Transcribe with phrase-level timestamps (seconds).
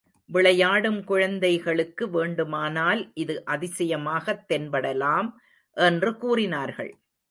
[0.29, 5.29] விளையாடும் குழந்தைகளுக்கு வேண்டுமானால் இது அதிசயமாகத் தென்படலாம்
[5.77, 6.91] என்று கூறினார்கள்.